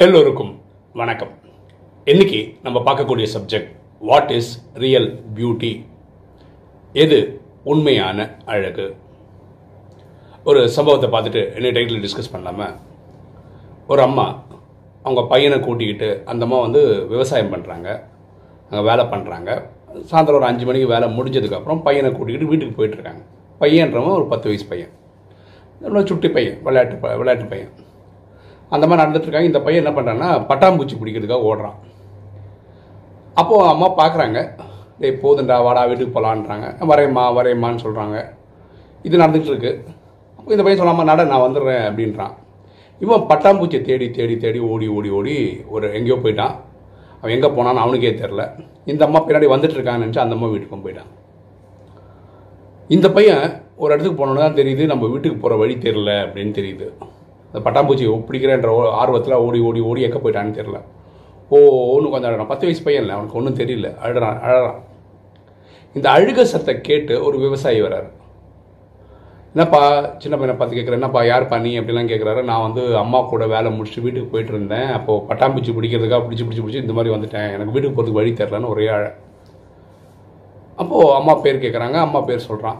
[0.00, 0.60] எல்லோருக்கும்
[0.92, 1.28] வணக்கம்.
[2.04, 5.86] இன்னைக்கு நம்ம பார்க்கக்கூடிய subject what is real beauty
[6.92, 8.96] எது உண்மையான அழகு?
[10.44, 12.74] ஒரு சம்பவத்தை பார்த்துட்டு என்ன டைட்டில் டிஸ்கஸ் பண்ணாமல்
[13.88, 14.42] ஒரு அம்மா
[15.02, 18.00] அவங்க பையனை கூட்டிக்கிட்டு அந்த அம்மா வந்து விவசாயம் பண்ணுறாங்க
[18.70, 19.62] அங்கே வேலை பண்ணுறாங்க
[20.10, 23.22] சாயந்தரம் ஒரு அஞ்சு மணிக்கு வேலை முடிஞ்சதுக்கப்புறம் பையனை கூட்டிக்கிட்டு வீட்டுக்கு போயிட்டுருக்காங்க
[23.60, 26.06] பையன்றவன் ஒரு பத்து வயசு பையன்.
[26.06, 27.86] சுட்டி பையன் விளையாட்டு ப- விளையாட்டு பையன்.
[28.74, 31.78] அந்த மாதிரி நடந்துட்டு இருக்காங்க இந்த பையன் என்ன பண்ணுறான்னா பட்டாம்பூச்சி பிடிக்கிறதுக்காக ஓடுறான்.
[33.40, 34.38] அப்போது அம்மா பார்க்குறாங்க
[35.00, 38.16] டேய் போதுண்டா வாடா வீட்டுக்கு போகலான்றாங்க வரையம்மா வரையம்மான்னு சொல்கிறாங்க
[39.06, 39.72] இது நடந்துகிட்டு இருக்கு
[40.38, 42.34] அப்போ இந்த பையன் சொல்லாமல் நட நான் வந்துடுறேன் அப்படின்றான்.
[43.04, 45.36] இவன் பட்டாம்பூச்சியை தேடி தேடி தேடி ஓடி ஓடி ஓடி
[45.74, 46.54] ஒரு எங்கேயோ போயிட்டான்.
[47.20, 48.42] அவன் எங்கே போனான்னு அவனுக்கே தெரில
[48.92, 51.12] இந்த அம்மா பின்னாடி வந்துட்டுருக்கான்னு நினச்சி அந்த அம்மா வீட்டுக்கும் போயிட்டான்.
[52.96, 53.44] இந்த பையன்
[53.82, 54.84] ஒரு இடத்துக்கு போனோன்னு தான் தெரியுது.
[54.92, 56.88] நம்ம வீட்டுக்கு போகிற வழி தெரில அப்படின்னு தெரியுது.
[57.50, 58.70] அந்த பட்டாம்பூச்சி பிடிக்கிறேன்ற
[59.00, 60.78] ஆர்வத்தில் ஓடி ஓடி ஓடி எக்க போயிட்டான்னு தெரில
[61.50, 61.58] ஓ
[61.94, 63.90] ஒன்று கொஞ்சம் அழகான் பத்து வயசு பையன் இல்லை அவனுக்கு ஒன்றும் தெரியல.
[64.06, 64.78] அழுறான் அழறான்.
[65.96, 68.08] இந்த அழுக சத்தை கேட்டு ஒரு விவசாயி வராரு
[69.52, 69.80] என்னப்பா
[70.22, 74.04] சின்ன பையனை பார்த்து கேட்குறேன் என்னப்பா யார் பண்ணி அப்படிலாம் கேட்குறாரு நான் வந்து அம்மா கூட வேலை முடிச்சுட்டு
[74.06, 74.90] வீட்டுக்கு போயிட்டு இருந்தேன்.
[74.96, 77.48] அப்போது பட்டாம்பூச்சி பிடிக்கிறதுக்காக பிடிச்சி பிடிச்சி பிடிச்சி இந்த மாதிரி வந்துட்டேன்.
[77.54, 79.06] எனக்கு வீட்டுக்கு போகிறதுக்கு வழி தெரிலன்னு ஒரே அழ
[80.82, 82.78] அப்போது அம்மா பேர் கேட்குறாங்க அம்மா பேர் சொல்கிறான்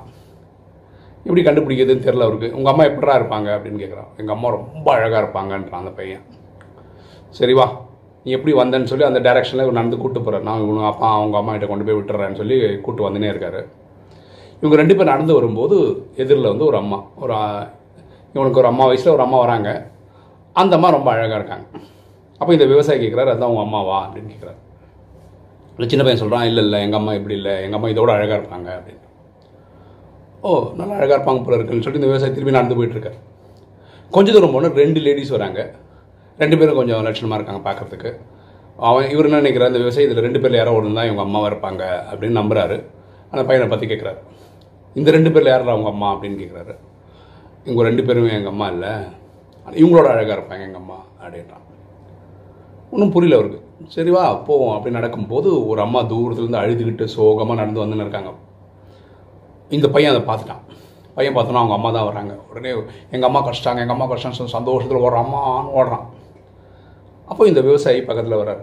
[1.24, 2.56] எப்படி கண்டுபிடிக்கிறதுன்னு தெரில அவருக்கு.
[2.56, 6.24] உங்கள் அம்மா எப்படா இருப்பாங்க அப்படின்னு கேட்குறான் எங்கள் அம்மா ரொம்ப அழகாக இருப்பாங்கன்றான் அந்த பையன்.
[7.30, 7.66] சரி வா
[8.24, 11.66] நீ எப்படி வந்தேன்னு சொல்லி அந்த டைரெக்ஷனில் நடந்து கூட்டு போகிறேன் நான் இவங்க அப்பா அவங்க அம்மா கிட்ட
[11.66, 13.60] கொண்டு போய் விட்டுறேன்னு சொல்லி கூப்பிட்டு வந்துனே இருக்காரு.
[14.60, 15.76] இவங்க ரெண்டு பேர் நடந்து வரும்போது
[16.16, 17.34] எதிரில் வந்து ஒரு அம்மா ஒரு
[18.32, 19.90] இவனுக்கு ஒரு அம்மா வயசில் ஒரு அம்மா வராங்க.
[20.52, 21.66] அந்த அம்மா ரொம்ப அழகாக இருக்காங்க.
[22.38, 23.98] அப்போ இந்த விவசாயி கேட்குறாரு அதுதான் உங்கள் அம்மாவா?
[24.06, 27.54] அப்படின்னு கேட்குறாரு சின்ன பையன் சொல்கிறான் இல்லை இல்லை எங்கள் அம்மா இப்படி இல்லை.
[27.62, 29.04] எங்கள் அம்மா இதோட அழகாக இருப்பாங்க அப்படின்னு.
[30.46, 33.18] ஓ நல்லா அழகாக இருப்பாங்க போல இருக்குன்னு சொல்லிட்டு இந்த விவசாயி திரும்பி நடந்து போயிட்டுருக்காரு.
[34.14, 35.60] கொஞ்சம் தூரம் போனால் ரெண்டு லேடிஸ் வராங்க.
[36.42, 38.10] ரெண்டு பேரும் கொஞ்சம் லட்சணமாக இருக்காங்க பார்க்கறதுக்கு
[38.88, 39.70] அவன் இவர் என்ன நினைக்கிறார்?
[39.72, 42.76] இந்த விவசாயி இதில் ரெண்டு பேரில் யாரோ ஒன்று தான் இவங்க அம்மாவாக இருப்பாங்க அப்படின்னு நம்புறாரு.
[43.32, 44.20] அந்த பையனை பற்றி கேட்குறாரு
[44.98, 46.74] இந்த ரெண்டு பேரில் யாரா அவங்க அம்மா அப்படின்னு கேட்குறாரு
[47.66, 48.92] இவங்க ரெண்டு பேருமே எங்கள் அம்மா இல்லை.
[49.80, 51.64] இவங்களோட அழகாக இருப்பாங்க எங்கள் அம்மா அப்படின்றான்.
[52.92, 53.60] ஒன்றும் புரியல அவருக்கு.
[53.94, 58.30] சரி வா போவோம் அப்படி நடக்கும்போது ஒரு அம்மா தூரத்துலேருந்து அழுதுகிட்டு சோகமாக நடந்து வந்துன்னு இருக்காங்க.
[59.76, 60.62] இந்த பையன் அதை பார்த்துட்டான்.
[61.16, 62.70] பையன் பார்த்தோன்னா அவங்க அம்மா தான் வராங்க உடனே
[63.14, 66.06] எங்கள் அம்மா கஷ்டாங்க எங்கள் அம்மா கஷ்டம் சொல்லி சந்தோஷத்தில் ஓடுற அம்மான்னு ஓடுறான்.
[67.28, 68.62] அப்போ இந்த விவசாயி பக்கத்தில் வர்றாரு.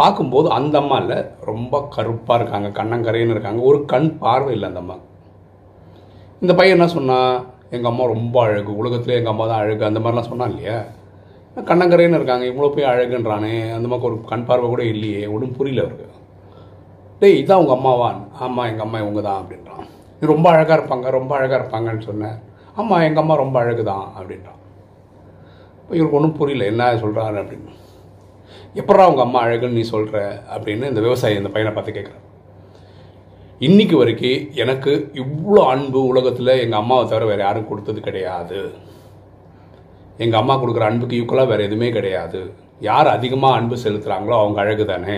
[0.00, 1.18] பார்க்கும்போது அந்த அம்மா இல்லை
[1.50, 3.60] ரொம்ப கருப்பாக இருக்காங்க கண்ணங்கரைன்னு இருக்காங்க.
[3.70, 4.96] ஒரு கண் பார்வை இல்லை அந்த அம்மா.
[6.42, 7.36] இந்த பையன் என்ன சொன்னால்
[7.74, 10.78] எங்கள் அம்மா ரொம்ப அழகு உலகத்திலே எங்கள் அம்மா தான் அழகு அந்த மாதிரிலாம் சொன்னான் இல்லையா?
[11.70, 16.08] கண்ணங்கரைன்னு இருக்காங்க இவ்வளோ போய் அழகுன்றானே அந்த மாதிரி ஒரு கண் பார்வை கூட இல்லையே ஒன்றும் புரியல அவருக்கு.
[17.20, 19.84] டேய் இதான் உங்கள் அம்மாவான் ஆமாம் எங்கள் அம்மா இவங்க தான் அப்படின்றான்.
[20.18, 22.36] நீ ரொம்ப அழகாக இருப்பாங்க ரொம்ப அழகாக இருப்பாங்கன்னு சொன்னேன்
[22.80, 24.60] ஆமாம் எங்கள் அம்மா ரொம்ப அழகு தான் அப்படின்றான்.
[25.80, 27.72] இப்போ இவருக்கு ஒன்றும் புரியல என்ன சொல்கிறாரு அப்படின்னு.
[28.80, 30.18] எப்படா உங்கள் அம்மா அழகுன்னு நீ சொல்கிற
[30.54, 32.24] அப்படின்னு இந்த விவசாயி இந்த பையனை பார்த்து கேட்குறேன்
[33.66, 38.58] இன்னைக்கு வரைக்கும் எனக்கு இவ்வளோ அன்பு உலகத்தில் எங்கள் அம்மாவை தவிர வேறு யாரும் கொடுத்தது கிடையாது.
[40.24, 42.42] எங்கள் அம்மா கொடுக்குற அன்புக்கு ஈக்குவலாக வேறு எதுவுமே கிடையாது.
[42.88, 45.16] யார் அதிகமாக அன்பு செலுத்துகிறாங்களோ அவங்க அழகு தானே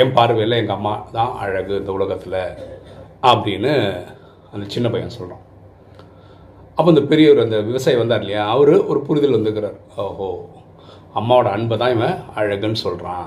[0.00, 2.38] என் பார்வையில் எங்கள் அம்மா தான் அழகு இந்த உலகத்தில்
[3.30, 3.72] அப்படின்னு
[4.52, 5.42] அந்த சின்ன பையன் சொல்கிறான்
[6.76, 8.44] அப்போ இந்த பெரியவர் அந்த விவசாயி வந்தார் இல்லையா?
[8.54, 9.76] அவர் ஒரு புரிதல் வந்துக்கிறார்.
[10.04, 10.28] ஓஹோ
[11.18, 13.26] அம்மாவோட அன்பை தான் இவன் அழகுன்னு சொல்கிறான்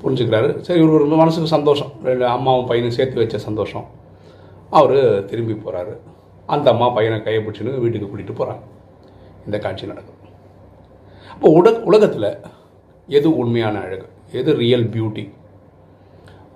[0.00, 0.48] புரிஞ்சுக்கிறாரு.
[0.66, 1.92] சரி இவர் ஒரு மனசுக்கு சந்தோஷம்.
[2.08, 3.86] ரெண்டு அம்மாவும் பையனும் சேர்த்து வச்ச சந்தோஷம்.
[4.78, 4.98] அவர்
[5.30, 5.94] திரும்பி போகிறாரு
[6.48, 8.64] அந்த அம்மா பையனை கையை பிடிச்சின்னு வீட்டுக்கு கூட்டிகிட்டு போகிறாங்க
[9.46, 10.14] இந்த காட்சி நடக்கும்
[11.32, 12.30] அப்போ உட உலகத்தில்
[13.08, 14.06] எது உண்மையான அழகு?
[14.32, 15.24] எது ரியல் பியூட்டி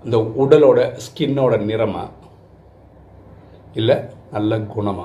[0.05, 2.05] அந்த உடலோட ஸ்கின்னோட நிறமா?
[3.75, 3.97] இல்லை
[4.31, 5.05] நல்ல குணமா?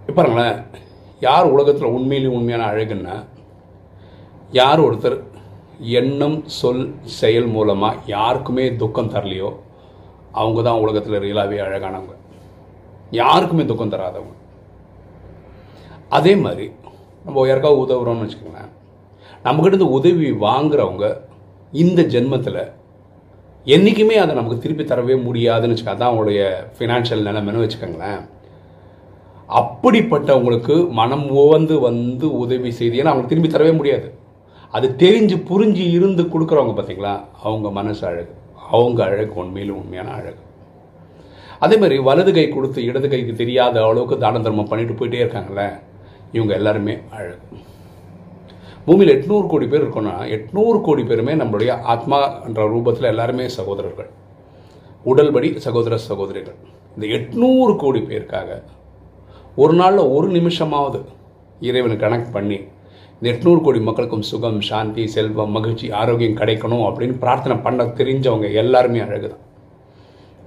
[0.00, 0.64] இப்போ பாருங்களேன்
[1.20, 3.16] யார் உலகத்தில் உண்மையிலேயும் உண்மையான அழகுன்னா
[4.50, 5.18] யார் ஒருத்தர்
[6.00, 9.50] எண்ணம் சொல் செயல் மூலமாக யாருக்குமே துக்கம் தரலையோ
[10.32, 12.14] அவங்க தான் உலகத்தில் ரியலாகவே அழகானவங்க.
[13.10, 14.34] யாருக்குமே துக்கம் தராதவங்க.
[16.08, 16.70] அதே மாதிரி
[17.24, 18.70] நம்ம யாருக்காவது உதவுறோம்னு வச்சுக்கோங்களேன்.
[19.44, 21.06] நம்மக்கிட்ட இருந்து உதவி வாங்குறவங்க
[21.72, 22.62] இந்த ஜென்மத்தில்
[23.74, 26.42] என்றைக்குமே அதை நமக்கு திருப்பி தரவே முடியாதுன்னு வச்சுக்க அதான் அவங்களுடைய
[26.76, 28.20] ஃபினான்ஷியல் நிலைமைன்னு வச்சுக்கோங்களேன்.
[29.60, 34.08] அப்படிப்பட்டவங்களுக்கு மனம் உவந்து வந்து உதவி செய்து ஏன்னா அவங்களுக்கு திரும்பி தரவே முடியாது.
[34.74, 38.32] அது தெரிஞ்சு புரிஞ்சு இருந்து கொடுக்குறவங்க பார்த்தீங்களா அவங்க மனசு அழகு.
[38.70, 40.40] அவங்க அழகு உண்மையிலும் உண்மையான அழகு.
[41.64, 45.64] அதே மாதிரி வலது கை கொடுத்து இடது கைக்கு தெரியாத அளவுக்கு தான தர்மம் பண்ணிட்டு போயிட்டே இருக்காங்கல்ல
[46.32, 47.38] இவங்க எல்லாருமே அழகு.
[48.86, 54.10] பூமியில் எட்நூறு கோடி பேர் இருக்கோம்னா எட்நூறு கோடி பேருமே நம்மளுடைய ஆத்மா என்ற ரூபத்தில் எல்லாருமே சகோதரர்கள்.
[55.10, 56.58] உடல்படி சகோதர சகோதரிகள்.
[56.94, 58.48] இந்த எட்நூறு கோடி பேருக்காக
[59.62, 61.00] ஒரு நாளில் ஒரு நிமிஷமாவது
[61.68, 62.58] இறைவனை கனெக்ட் பண்ணி
[63.16, 69.00] இந்த எட்நூறு கோடி மக்களுக்கும் சுகம் சாந்தி செல்வம் மகிழ்ச்சி ஆரோக்கியம் கிடைக்கணும் அப்படின்னு பிரார்த்தனை பண்ண தெரிஞ்சவங்க எல்லாருமே
[69.06, 69.44] அழகு தான்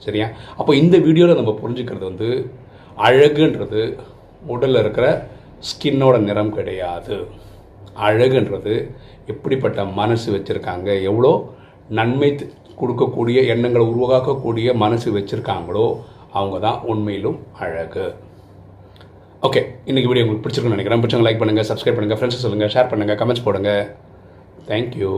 [0.06, 0.27] சரியா?
[0.59, 2.30] அப்போ இந்த வீடியோவில் நம்ம புரிஞ்சுக்கிறது வந்து
[3.07, 3.81] அழகுன்றது
[4.53, 5.07] உடலில் இருக்கிற
[5.69, 7.18] ஸ்கின்னோட நிறம் கிடையாது.
[8.07, 8.74] அழகுன்றது
[9.33, 11.31] எப்படிப்பட்ட மனசு வச்சுருக்காங்க எவ்வளோ
[12.00, 12.30] நன்மை
[12.81, 15.88] கொடுக்கக்கூடிய எண்ணங்களை உருவாக்கக்கூடிய மனசு வச்சுருக்காங்களோ
[16.39, 18.06] அவங்க தான் உண்மையிலும் அழகு.
[19.47, 21.01] ஓகே இன்றைக்கி வீடியோ உங்களுக்கு பிடிச்சிருக்குன்னு நினைக்கிறேன்.
[21.03, 23.71] பிடிச்சவங்க லைக் பண்ணுங்கள் சப்ஸ்கிரைப் பண்ணுங்கள் ஃப்ரெண்ட்ஸ் சொல்லுங்கள் ஷேர் பண்ணுங்கள் கமெண்ட்ஸ் போடுங்க.
[24.69, 25.13] தேங்க்யூ